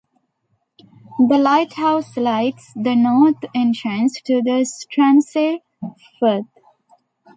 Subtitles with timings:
[1.19, 5.59] The lighthouse lights the north entrance to the Stronsay
[6.19, 6.45] Firth.